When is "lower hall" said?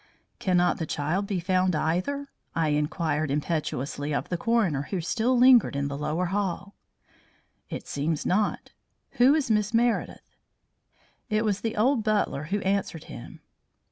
5.99-6.73